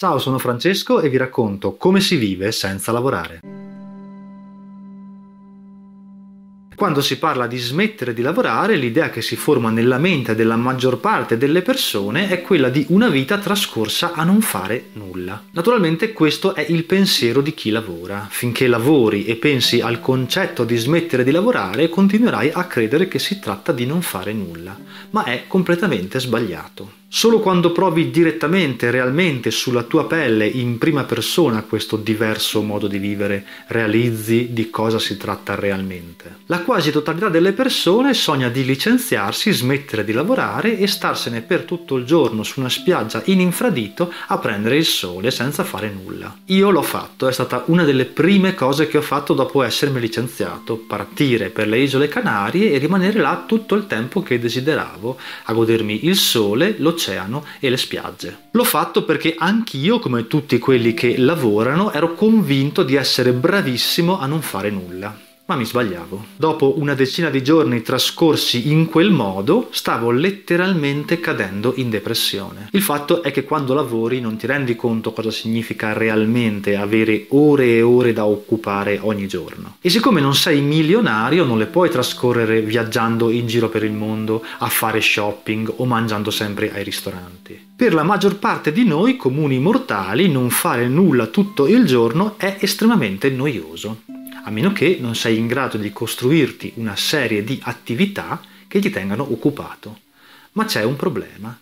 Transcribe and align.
Ciao, 0.00 0.20
sono 0.20 0.38
Francesco 0.38 1.00
e 1.00 1.08
vi 1.08 1.16
racconto 1.16 1.74
come 1.74 2.00
si 2.00 2.14
vive 2.14 2.52
senza 2.52 2.92
lavorare. 2.92 3.40
Quando 6.76 7.00
si 7.00 7.18
parla 7.18 7.48
di 7.48 7.56
smettere 7.56 8.14
di 8.14 8.22
lavorare, 8.22 8.76
l'idea 8.76 9.10
che 9.10 9.22
si 9.22 9.34
forma 9.34 9.70
nella 9.70 9.98
mente 9.98 10.36
della 10.36 10.54
maggior 10.54 11.00
parte 11.00 11.36
delle 11.36 11.62
persone 11.62 12.28
è 12.28 12.42
quella 12.42 12.68
di 12.68 12.86
una 12.90 13.08
vita 13.08 13.38
trascorsa 13.38 14.12
a 14.12 14.22
non 14.22 14.40
fare 14.40 14.90
nulla. 14.92 15.42
Naturalmente 15.50 16.12
questo 16.12 16.54
è 16.54 16.64
il 16.68 16.84
pensiero 16.84 17.40
di 17.40 17.52
chi 17.52 17.70
lavora. 17.70 18.28
Finché 18.30 18.68
lavori 18.68 19.24
e 19.24 19.34
pensi 19.34 19.80
al 19.80 19.98
concetto 19.98 20.62
di 20.62 20.76
smettere 20.76 21.24
di 21.24 21.32
lavorare, 21.32 21.88
continuerai 21.88 22.52
a 22.52 22.66
credere 22.66 23.08
che 23.08 23.18
si 23.18 23.40
tratta 23.40 23.72
di 23.72 23.84
non 23.84 24.00
fare 24.00 24.32
nulla, 24.32 24.78
ma 25.10 25.24
è 25.24 25.46
completamente 25.48 26.20
sbagliato. 26.20 26.92
Solo 27.10 27.40
quando 27.40 27.72
provi 27.72 28.10
direttamente, 28.10 28.90
realmente 28.90 29.50
sulla 29.50 29.82
tua 29.82 30.06
pelle, 30.06 30.46
in 30.46 30.76
prima 30.76 31.04
persona, 31.04 31.62
questo 31.62 31.96
diverso 31.96 32.60
modo 32.60 32.86
di 32.86 32.98
vivere, 32.98 33.46
realizzi 33.68 34.48
di 34.52 34.68
cosa 34.68 34.98
si 34.98 35.16
tratta 35.16 35.54
realmente. 35.54 36.40
La 36.46 36.60
quasi 36.60 36.90
totalità 36.90 37.30
delle 37.30 37.52
persone 37.52 38.12
sogna 38.12 38.50
di 38.50 38.62
licenziarsi, 38.62 39.52
smettere 39.52 40.04
di 40.04 40.12
lavorare 40.12 40.78
e 40.78 40.86
starsene 40.86 41.40
per 41.40 41.62
tutto 41.62 41.96
il 41.96 42.04
giorno 42.04 42.42
su 42.42 42.60
una 42.60 42.68
spiaggia 42.68 43.22
in 43.24 43.40
infradito 43.40 44.12
a 44.26 44.36
prendere 44.36 44.76
il 44.76 44.84
sole 44.84 45.30
senza 45.30 45.64
fare 45.64 45.90
nulla. 45.90 46.36
Io 46.46 46.68
l'ho 46.70 46.82
fatto, 46.82 47.26
è 47.26 47.32
stata 47.32 47.62
una 47.68 47.84
delle 47.84 48.04
prime 48.04 48.52
cose 48.52 48.86
che 48.86 48.98
ho 48.98 49.02
fatto 49.02 49.32
dopo 49.32 49.62
essermi 49.62 49.98
licenziato, 49.98 50.76
partire 50.76 51.48
per 51.48 51.68
le 51.68 51.78
isole 51.78 52.08
Canarie 52.08 52.70
e 52.70 52.76
rimanere 52.76 53.18
là 53.18 53.44
tutto 53.46 53.74
il 53.74 53.86
tempo 53.86 54.22
che 54.22 54.38
desideravo, 54.38 55.16
a 55.44 55.52
godermi 55.54 56.04
il 56.04 56.14
sole, 56.14 56.74
l'oceano 56.76 56.96
l'oceano 56.98 57.44
e 57.60 57.70
le 57.70 57.76
spiagge. 57.76 58.36
L'ho 58.50 58.64
fatto 58.64 59.04
perché 59.04 59.36
anch'io, 59.38 60.00
come 60.00 60.26
tutti 60.26 60.58
quelli 60.58 60.92
che 60.92 61.16
lavorano, 61.16 61.92
ero 61.92 62.14
convinto 62.14 62.82
di 62.82 62.96
essere 62.96 63.32
bravissimo 63.32 64.18
a 64.18 64.26
non 64.26 64.42
fare 64.42 64.70
nulla 64.70 65.27
ma 65.48 65.56
mi 65.56 65.64
sbagliavo. 65.64 66.26
Dopo 66.36 66.74
una 66.78 66.92
decina 66.92 67.30
di 67.30 67.42
giorni 67.42 67.80
trascorsi 67.80 68.70
in 68.70 68.84
quel 68.84 69.10
modo, 69.10 69.68
stavo 69.70 70.10
letteralmente 70.10 71.20
cadendo 71.20 71.72
in 71.76 71.88
depressione. 71.88 72.68
Il 72.72 72.82
fatto 72.82 73.22
è 73.22 73.30
che 73.30 73.44
quando 73.44 73.72
lavori 73.72 74.20
non 74.20 74.36
ti 74.36 74.46
rendi 74.46 74.76
conto 74.76 75.14
cosa 75.14 75.30
significa 75.30 75.94
realmente 75.94 76.76
avere 76.76 77.24
ore 77.30 77.76
e 77.76 77.80
ore 77.80 78.12
da 78.12 78.26
occupare 78.26 78.98
ogni 79.00 79.26
giorno. 79.26 79.76
E 79.80 79.88
siccome 79.88 80.20
non 80.20 80.34
sei 80.34 80.60
milionario, 80.60 81.44
non 81.44 81.56
le 81.56 81.66
puoi 81.66 81.88
trascorrere 81.88 82.60
viaggiando 82.60 83.30
in 83.30 83.46
giro 83.46 83.70
per 83.70 83.84
il 83.84 83.92
mondo, 83.92 84.44
a 84.58 84.68
fare 84.68 85.00
shopping 85.00 85.72
o 85.76 85.86
mangiando 85.86 86.30
sempre 86.30 86.70
ai 86.74 86.84
ristoranti. 86.84 87.68
Per 87.74 87.94
la 87.94 88.02
maggior 88.02 88.36
parte 88.36 88.70
di 88.70 88.84
noi 88.84 89.16
comuni 89.16 89.58
mortali 89.58 90.28
non 90.28 90.50
fare 90.50 90.88
nulla 90.88 91.28
tutto 91.28 91.66
il 91.66 91.86
giorno 91.86 92.34
è 92.36 92.58
estremamente 92.60 93.30
noioso 93.30 94.02
a 94.48 94.50
meno 94.50 94.72
che 94.72 94.96
non 94.98 95.14
sei 95.14 95.36
in 95.36 95.46
grado 95.46 95.76
di 95.76 95.92
costruirti 95.92 96.72
una 96.76 96.96
serie 96.96 97.44
di 97.44 97.60
attività 97.62 98.40
che 98.66 98.80
ti 98.80 98.88
tengano 98.88 99.30
occupato. 99.30 100.00
Ma 100.52 100.64
c'è 100.64 100.82
un 100.84 100.96
problema. 100.96 101.56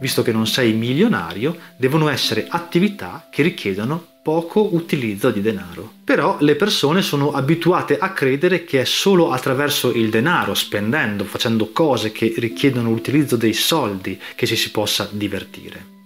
Visto 0.00 0.22
che 0.22 0.30
non 0.30 0.46
sei 0.46 0.72
milionario, 0.72 1.56
devono 1.76 2.08
essere 2.08 2.46
attività 2.48 3.26
che 3.30 3.42
richiedono 3.42 4.06
poco 4.22 4.72
utilizzo 4.72 5.30
di 5.30 5.40
denaro. 5.40 5.94
Però 6.04 6.36
le 6.40 6.54
persone 6.54 7.02
sono 7.02 7.32
abituate 7.32 7.98
a 7.98 8.12
credere 8.12 8.64
che 8.64 8.82
è 8.82 8.84
solo 8.84 9.32
attraverso 9.32 9.92
il 9.92 10.08
denaro, 10.08 10.54
spendendo, 10.54 11.24
facendo 11.24 11.72
cose 11.72 12.12
che 12.12 12.32
richiedono 12.36 12.90
l'utilizzo 12.90 13.34
dei 13.36 13.54
soldi, 13.54 14.20
che 14.36 14.46
ci 14.46 14.54
si 14.54 14.70
possa 14.70 15.08
divertire 15.10 15.97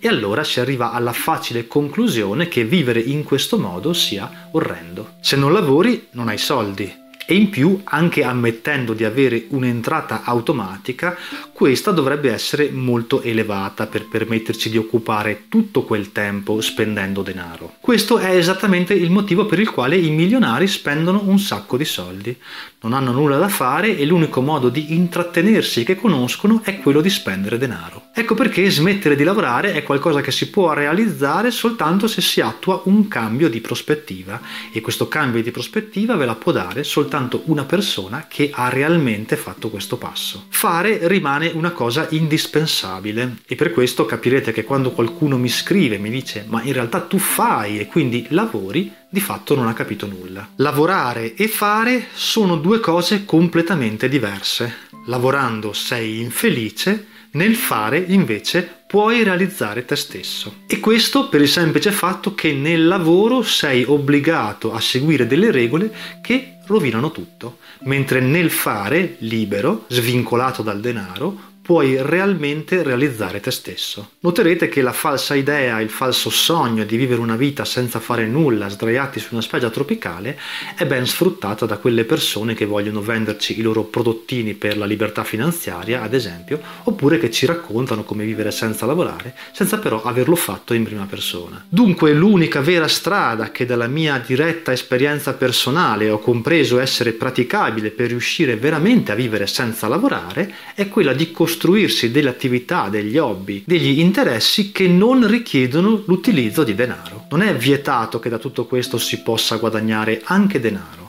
e 0.00 0.08
allora 0.08 0.44
si 0.44 0.60
arriva 0.60 0.92
alla 0.92 1.12
facile 1.12 1.66
conclusione 1.66 2.48
che 2.48 2.64
vivere 2.64 3.00
in 3.00 3.24
questo 3.24 3.58
modo 3.58 3.92
sia 3.92 4.48
orrendo. 4.52 5.14
Se 5.20 5.36
non 5.36 5.52
lavori 5.52 6.08
non 6.12 6.28
hai 6.28 6.38
soldi 6.38 7.06
e 7.30 7.34
in 7.34 7.50
più, 7.50 7.78
anche 7.84 8.24
ammettendo 8.24 8.94
di 8.94 9.04
avere 9.04 9.44
un'entrata 9.50 10.22
automatica, 10.24 11.14
questa 11.58 11.90
dovrebbe 11.90 12.32
essere 12.32 12.70
molto 12.70 13.20
elevata 13.20 13.88
per 13.88 14.06
permetterci 14.06 14.70
di 14.70 14.76
occupare 14.76 15.46
tutto 15.48 15.82
quel 15.82 16.12
tempo 16.12 16.60
spendendo 16.60 17.22
denaro. 17.22 17.74
Questo 17.80 18.18
è 18.18 18.36
esattamente 18.36 18.94
il 18.94 19.10
motivo 19.10 19.44
per 19.44 19.58
il 19.58 19.68
quale 19.68 19.96
i 19.96 20.10
milionari 20.10 20.68
spendono 20.68 21.22
un 21.24 21.40
sacco 21.40 21.76
di 21.76 21.84
soldi. 21.84 22.36
Non 22.82 22.92
hanno 22.92 23.10
nulla 23.10 23.38
da 23.38 23.48
fare 23.48 23.98
e 23.98 24.04
l'unico 24.04 24.40
modo 24.40 24.68
di 24.68 24.94
intrattenersi 24.94 25.82
che 25.82 25.96
conoscono 25.96 26.60
è 26.62 26.78
quello 26.78 27.00
di 27.00 27.10
spendere 27.10 27.58
denaro. 27.58 28.10
Ecco 28.14 28.34
perché 28.34 28.70
smettere 28.70 29.16
di 29.16 29.24
lavorare 29.24 29.72
è 29.72 29.82
qualcosa 29.82 30.20
che 30.20 30.30
si 30.30 30.50
può 30.50 30.72
realizzare 30.72 31.50
soltanto 31.50 32.06
se 32.06 32.20
si 32.20 32.40
attua 32.40 32.82
un 32.84 33.08
cambio 33.08 33.48
di 33.48 33.60
prospettiva 33.60 34.40
e 34.72 34.80
questo 34.80 35.08
cambio 35.08 35.42
di 35.42 35.50
prospettiva 35.50 36.14
ve 36.14 36.24
la 36.24 36.36
può 36.36 36.52
dare 36.52 36.84
soltanto 36.84 37.42
una 37.46 37.64
persona 37.64 38.26
che 38.28 38.50
ha 38.52 38.68
realmente 38.68 39.34
fatto 39.34 39.70
questo 39.70 39.96
passo. 39.96 40.44
Fare 40.50 41.00
rimane 41.08 41.46
una 41.54 41.70
cosa 41.70 42.06
indispensabile 42.10 43.38
e 43.46 43.54
per 43.54 43.72
questo 43.72 44.04
capirete 44.04 44.52
che 44.52 44.64
quando 44.64 44.92
qualcuno 44.92 45.36
mi 45.36 45.48
scrive 45.48 45.96
e 45.96 45.98
mi 45.98 46.10
dice 46.10 46.44
ma 46.46 46.62
in 46.62 46.72
realtà 46.72 47.00
tu 47.00 47.18
fai 47.18 47.78
e 47.78 47.86
quindi 47.86 48.26
lavori, 48.30 48.92
di 49.08 49.20
fatto 49.20 49.54
non 49.54 49.68
ha 49.68 49.72
capito 49.72 50.06
nulla. 50.06 50.48
Lavorare 50.56 51.34
e 51.34 51.48
fare 51.48 52.08
sono 52.12 52.56
due 52.56 52.80
cose 52.80 53.24
completamente 53.24 54.08
diverse. 54.08 54.86
Lavorando 55.06 55.72
sei 55.72 56.20
infelice, 56.20 57.06
nel 57.32 57.54
fare 57.54 57.98
invece 57.98 58.76
puoi 58.86 59.22
realizzare 59.22 59.84
te 59.84 59.96
stesso. 59.96 60.62
E 60.66 60.80
questo 60.80 61.28
per 61.28 61.42
il 61.42 61.48
semplice 61.48 61.90
fatto 61.90 62.34
che 62.34 62.52
nel 62.52 62.86
lavoro 62.86 63.42
sei 63.42 63.84
obbligato 63.84 64.72
a 64.72 64.80
seguire 64.80 65.26
delle 65.26 65.50
regole 65.50 65.92
che 66.22 66.58
rovinano 66.66 67.10
tutto, 67.10 67.58
mentre 67.80 68.20
nel 68.20 68.50
fare, 68.50 69.16
libero, 69.18 69.84
svincolato 69.88 70.62
dal 70.62 70.80
denaro, 70.80 71.46
puoi 71.68 71.98
realmente 72.00 72.82
realizzare 72.82 73.40
te 73.40 73.50
stesso. 73.50 74.12
Noterete 74.20 74.70
che 74.70 74.80
la 74.80 74.94
falsa 74.94 75.34
idea, 75.34 75.82
il 75.82 75.90
falso 75.90 76.30
sogno 76.30 76.82
di 76.84 76.96
vivere 76.96 77.20
una 77.20 77.36
vita 77.36 77.66
senza 77.66 78.00
fare 78.00 78.26
nulla, 78.26 78.70
sdraiati 78.70 79.20
su 79.20 79.28
una 79.32 79.42
spiaggia 79.42 79.68
tropicale, 79.68 80.38
è 80.74 80.86
ben 80.86 81.04
sfruttata 81.04 81.66
da 81.66 81.76
quelle 81.76 82.04
persone 82.04 82.54
che 82.54 82.64
vogliono 82.64 83.02
venderci 83.02 83.58
i 83.58 83.60
loro 83.60 83.82
prodottini 83.82 84.54
per 84.54 84.78
la 84.78 84.86
libertà 84.86 85.24
finanziaria, 85.24 86.00
ad 86.00 86.14
esempio, 86.14 86.58
oppure 86.84 87.18
che 87.18 87.30
ci 87.30 87.44
raccontano 87.44 88.02
come 88.02 88.24
vivere 88.24 88.50
senza 88.50 88.86
lavorare, 88.86 89.34
senza 89.52 89.76
però 89.76 90.02
averlo 90.02 90.36
fatto 90.36 90.72
in 90.72 90.84
prima 90.84 91.04
persona. 91.04 91.62
Dunque 91.68 92.14
l'unica 92.14 92.62
vera 92.62 92.88
strada 92.88 93.50
che 93.50 93.66
dalla 93.66 93.88
mia 93.88 94.16
diretta 94.26 94.72
esperienza 94.72 95.34
personale 95.34 96.08
ho 96.08 96.18
compreso 96.18 96.78
essere 96.78 97.12
praticabile 97.12 97.90
per 97.90 98.08
riuscire 98.08 98.56
veramente 98.56 99.12
a 99.12 99.14
vivere 99.14 99.46
senza 99.46 99.86
lavorare 99.86 100.50
è 100.74 100.88
quella 100.88 101.12
di 101.12 101.30
costruire 101.30 101.56
costruirsi 101.58 102.12
delle 102.12 102.28
attività, 102.28 102.88
degli 102.88 103.18
hobby, 103.18 103.64
degli 103.66 103.98
interessi 103.98 104.70
che 104.70 104.86
non 104.86 105.26
richiedono 105.26 106.04
l'utilizzo 106.06 106.62
di 106.62 106.76
denaro. 106.76 107.26
Non 107.30 107.42
è 107.42 107.52
vietato 107.56 108.20
che 108.20 108.28
da 108.28 108.38
tutto 108.38 108.66
questo 108.66 108.96
si 108.96 109.22
possa 109.22 109.56
guadagnare 109.56 110.20
anche 110.24 110.60
denaro 110.60 111.07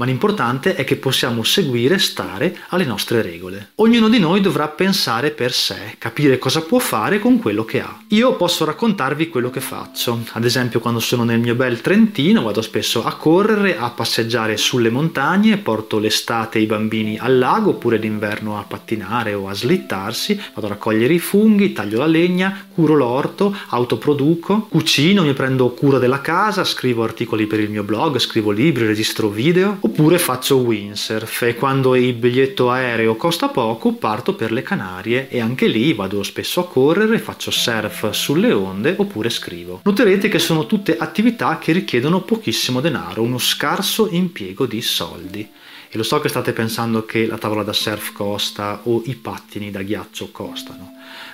ma 0.00 0.06
l'importante 0.06 0.76
è 0.76 0.84
che 0.84 0.96
possiamo 0.96 1.42
seguire 1.42 1.96
e 1.96 1.98
stare 1.98 2.56
alle 2.68 2.86
nostre 2.86 3.20
regole. 3.20 3.72
Ognuno 3.76 4.08
di 4.08 4.18
noi 4.18 4.40
dovrà 4.40 4.66
pensare 4.68 5.30
per 5.30 5.52
sé, 5.52 5.96
capire 5.98 6.38
cosa 6.38 6.62
può 6.62 6.78
fare 6.78 7.18
con 7.18 7.38
quello 7.38 7.66
che 7.66 7.82
ha. 7.82 7.98
Io 8.08 8.34
posso 8.36 8.64
raccontarvi 8.64 9.28
quello 9.28 9.50
che 9.50 9.60
faccio. 9.60 10.22
Ad 10.32 10.46
esempio, 10.46 10.80
quando 10.80 11.00
sono 11.00 11.24
nel 11.24 11.38
mio 11.38 11.54
bel 11.54 11.82
Trentino, 11.82 12.42
vado 12.42 12.62
spesso 12.62 13.04
a 13.04 13.14
correre, 13.16 13.76
a 13.76 13.90
passeggiare 13.90 14.56
sulle 14.56 14.88
montagne, 14.88 15.58
porto 15.58 15.98
l'estate 15.98 16.58
i 16.58 16.64
bambini 16.64 17.18
al 17.18 17.36
lago 17.36 17.70
oppure 17.70 17.98
l'inverno 17.98 18.58
a 18.58 18.62
pattinare 18.62 19.34
o 19.34 19.48
a 19.48 19.54
slittarsi, 19.54 20.40
vado 20.54 20.66
a 20.66 20.70
raccogliere 20.70 21.12
i 21.12 21.18
funghi, 21.18 21.74
taglio 21.74 21.98
la 21.98 22.06
legna, 22.06 22.68
curo 22.72 22.94
l'orto, 22.94 23.54
autoproduco, 23.68 24.68
cucino, 24.70 25.24
mi 25.24 25.34
prendo 25.34 25.68
cura 25.72 25.98
della 25.98 26.22
casa, 26.22 26.64
scrivo 26.64 27.02
articoli 27.02 27.46
per 27.46 27.60
il 27.60 27.68
mio 27.68 27.82
blog, 27.82 28.16
scrivo 28.18 28.50
libri, 28.50 28.86
registro 28.86 29.28
video 29.28 29.76
oppure 29.90 30.18
faccio 30.20 30.58
windsurf 30.58 31.42
e 31.42 31.56
quando 31.56 31.96
il 31.96 32.14
biglietto 32.14 32.70
aereo 32.70 33.16
costa 33.16 33.48
poco 33.48 33.92
parto 33.94 34.34
per 34.34 34.52
le 34.52 34.62
Canarie 34.62 35.28
e 35.28 35.40
anche 35.40 35.66
lì 35.66 35.92
vado 35.94 36.22
spesso 36.22 36.60
a 36.60 36.68
correre, 36.68 37.18
faccio 37.18 37.50
surf 37.50 38.10
sulle 38.10 38.52
onde 38.52 38.94
oppure 38.96 39.30
scrivo. 39.30 39.80
Noterete 39.82 40.28
che 40.28 40.38
sono 40.38 40.66
tutte 40.66 40.96
attività 40.96 41.58
che 41.58 41.72
richiedono 41.72 42.20
pochissimo 42.20 42.80
denaro, 42.80 43.22
uno 43.22 43.38
scarso 43.38 44.08
impiego 44.10 44.64
di 44.64 44.80
soldi. 44.80 45.50
E 45.92 45.96
lo 45.96 46.04
so 46.04 46.20
che 46.20 46.28
state 46.28 46.52
pensando 46.52 47.04
che 47.04 47.26
la 47.26 47.36
tavola 47.36 47.64
da 47.64 47.72
surf 47.72 48.12
costa 48.12 48.82
o 48.84 49.02
i 49.06 49.16
pattini 49.16 49.72
da 49.72 49.82
ghiaccio 49.82 50.30
costano, 50.30 50.92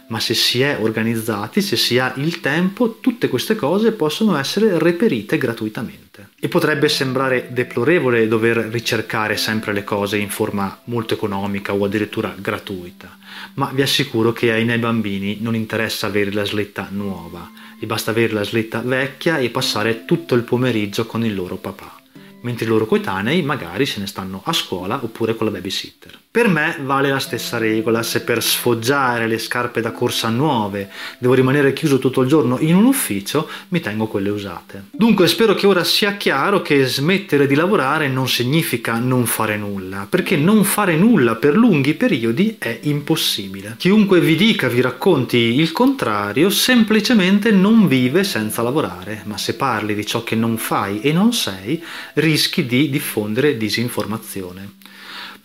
ma 0.09 0.19
se 0.19 0.33
si 0.33 0.63
è 0.63 0.79
organizzati, 0.81 1.61
se 1.61 1.77
si 1.77 1.99
ha 1.99 2.15
il 2.17 2.41
tempo, 2.41 2.97
tutte 3.01 3.29
queste 3.29 3.55
cose 3.55 3.93
possono 3.93 4.35
essere 4.35 4.79
reperite 4.79 5.37
gratuitamente. 5.37 6.06
E 6.39 6.49
potrebbe 6.49 6.89
sembrare 6.89 7.49
deplorevole 7.51 8.29
dover 8.29 8.57
ricercare 8.71 9.37
sempre 9.37 9.73
le 9.73 9.85
cose 9.85 10.17
in 10.17 10.31
forma 10.31 10.81
molto 10.85 11.15
economica 11.15 11.75
o 11.75 11.85
addirittura 11.85 12.35
gratuita, 12.37 13.19
ma 13.55 13.71
vi 13.73 13.83
assicuro 13.83 14.33
che 14.33 14.53
ai 14.53 14.65
miei 14.65 14.79
bambini 14.79 15.39
non 15.41 15.55
interessa 15.55 16.07
avere 16.07 16.33
la 16.33 16.45
slitta 16.45 16.89
nuova, 16.91 17.51
Gli 17.79 17.85
basta 17.85 18.11
avere 18.11 18.33
la 18.33 18.43
slitta 18.43 18.81
vecchia 18.81 19.37
e 19.39 19.51
passare 19.51 20.07
tutto 20.07 20.35
il 20.35 20.45
pomeriggio 20.45 21.05
con 21.05 21.25
il 21.25 21.35
loro 21.35 21.57
papà 21.57 22.01
mentre 22.41 22.65
i 22.65 22.69
loro 22.69 22.87
coetanei 22.87 23.43
magari 23.43 23.87
se 23.87 23.99
ne 23.99 24.07
stanno 24.07 24.41
a 24.45 24.53
scuola 24.53 25.03
oppure 25.03 25.35
con 25.35 25.47
la 25.47 25.53
babysitter. 25.53 26.17
Per 26.37 26.49
me 26.49 26.77
vale 26.83 27.09
la 27.09 27.19
stessa 27.19 27.57
regola, 27.57 28.03
se 28.03 28.21
per 28.21 28.43
sfoggiare 28.43 29.27
le 29.27 29.39
scarpe 29.39 29.81
da 29.81 29.91
corsa 29.91 30.29
nuove 30.29 30.91
devo 31.19 31.33
rimanere 31.33 31.73
chiuso 31.73 31.99
tutto 31.99 32.21
il 32.21 32.29
giorno 32.29 32.59
in 32.59 32.75
un 32.75 32.85
ufficio, 32.85 33.49
mi 33.69 33.81
tengo 33.81 34.07
quelle 34.07 34.29
usate. 34.29 34.89
Dunque 34.91 35.29
spero 35.29 35.55
che 35.55 35.67
ora 35.67 35.83
sia 35.83 36.19
chiaro 36.19 36.61
che 36.61 36.85
smettere 36.85 37.47
di 37.47 37.55
lavorare 37.55 38.09
non 38.09 38.29
significa 38.29 38.99
non 38.99 39.25
fare 39.25 39.57
nulla, 39.57 40.07
perché 40.11 40.37
non 40.37 40.65
fare 40.65 40.95
nulla 40.95 41.37
per 41.37 41.57
lunghi 41.57 41.95
periodi 41.95 42.57
è 42.59 42.81
impossibile. 42.83 43.77
Chiunque 43.79 44.21
vi 44.21 44.37
dica, 44.37 44.69
vi 44.69 44.83
racconti 44.83 45.39
il 45.39 45.73
contrario, 45.73 46.51
semplicemente 46.51 47.51
non 47.51 47.89
vive 47.89 48.25
senza 48.25 48.61
lavorare, 48.61 49.23
ma 49.25 49.39
se 49.39 49.55
parli 49.55 49.95
di 49.95 50.05
ciò 50.05 50.23
che 50.23 50.35
non 50.35 50.59
fai 50.59 51.01
e 51.01 51.13
non 51.13 51.33
sei, 51.33 51.83
rischi 52.13 52.67
di 52.67 52.91
diffondere 52.91 53.57
disinformazione. 53.57 54.75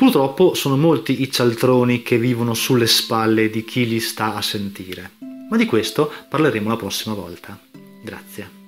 Purtroppo 0.02 0.56
sono 0.56 0.78
molti 0.78 1.22
i 1.22 1.32
cialtroni 1.32 2.02
che 2.02 2.18
vivono 2.18 2.56
sulle 2.56 2.88
spalle 2.88 3.52
di 3.52 3.64
chi 3.64 3.88
li 3.88 4.00
sta 4.00 4.34
a 4.34 4.42
sentire, 4.42 5.12
ma 5.48 5.58
di 5.58 5.68
questo 5.68 6.12
parleremo 6.28 6.70
la 6.70 6.76
prossima 6.76 7.14
volta. 7.14 7.56
Grazie. 8.02 8.61